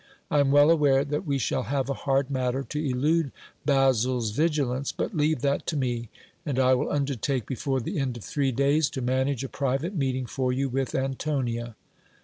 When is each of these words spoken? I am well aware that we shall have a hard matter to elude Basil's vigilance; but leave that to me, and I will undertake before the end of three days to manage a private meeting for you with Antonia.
I 0.31 0.39
am 0.39 0.49
well 0.49 0.71
aware 0.71 1.05
that 1.05 1.27
we 1.27 1.37
shall 1.37 1.61
have 1.69 1.87
a 1.87 1.93
hard 1.93 2.31
matter 2.31 2.63
to 2.63 2.83
elude 2.83 3.31
Basil's 3.67 4.31
vigilance; 4.31 4.91
but 4.91 5.15
leave 5.15 5.41
that 5.43 5.67
to 5.67 5.77
me, 5.77 6.09
and 6.43 6.57
I 6.57 6.73
will 6.73 6.89
undertake 6.91 7.45
before 7.45 7.79
the 7.79 7.99
end 7.99 8.17
of 8.17 8.23
three 8.23 8.51
days 8.51 8.89
to 8.97 9.01
manage 9.03 9.43
a 9.43 9.47
private 9.47 9.93
meeting 9.93 10.25
for 10.25 10.51
you 10.51 10.69
with 10.69 10.95
Antonia. 10.95 11.75